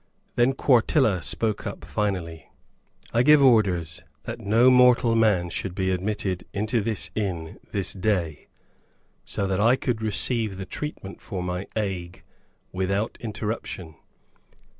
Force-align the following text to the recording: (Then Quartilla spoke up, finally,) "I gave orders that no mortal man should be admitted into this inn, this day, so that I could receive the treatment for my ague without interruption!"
(Then 0.35 0.53
Quartilla 0.53 1.21
spoke 1.21 1.67
up, 1.67 1.85
finally,) 1.85 2.49
"I 3.13 3.21
gave 3.21 3.39
orders 3.39 4.01
that 4.23 4.39
no 4.39 4.71
mortal 4.71 5.13
man 5.13 5.51
should 5.51 5.75
be 5.75 5.91
admitted 5.91 6.43
into 6.53 6.81
this 6.81 7.11
inn, 7.13 7.59
this 7.69 7.93
day, 7.93 8.47
so 9.25 9.45
that 9.45 9.59
I 9.61 9.75
could 9.75 10.01
receive 10.01 10.57
the 10.57 10.65
treatment 10.65 11.21
for 11.21 11.43
my 11.43 11.67
ague 11.75 12.23
without 12.71 13.15
interruption!" 13.21 13.93